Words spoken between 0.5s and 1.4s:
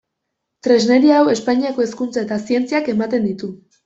Tresneria hau